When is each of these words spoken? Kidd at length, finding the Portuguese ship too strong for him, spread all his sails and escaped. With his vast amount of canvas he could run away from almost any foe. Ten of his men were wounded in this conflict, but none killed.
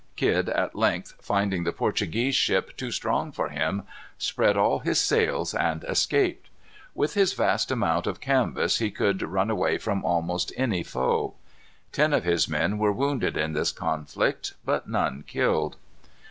Kidd 0.15 0.49
at 0.49 0.73
length, 0.75 1.13
finding 1.21 1.63
the 1.63 1.71
Portuguese 1.71 2.33
ship 2.33 2.75
too 2.75 2.89
strong 2.89 3.31
for 3.31 3.49
him, 3.49 3.83
spread 4.17 4.57
all 4.57 4.79
his 4.79 4.99
sails 4.99 5.53
and 5.53 5.83
escaped. 5.83 6.49
With 6.95 7.13
his 7.13 7.33
vast 7.33 7.69
amount 7.69 8.07
of 8.07 8.19
canvas 8.19 8.79
he 8.79 8.89
could 8.89 9.21
run 9.21 9.51
away 9.51 9.77
from 9.77 10.03
almost 10.03 10.51
any 10.57 10.81
foe. 10.81 11.35
Ten 11.91 12.13
of 12.13 12.23
his 12.23 12.49
men 12.49 12.79
were 12.79 12.91
wounded 12.91 13.37
in 13.37 13.53
this 13.53 13.71
conflict, 13.71 14.55
but 14.65 14.89
none 14.89 15.23
killed. 15.27 15.75